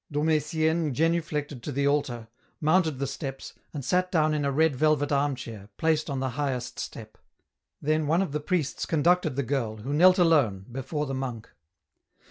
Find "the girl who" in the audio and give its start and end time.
9.35-9.93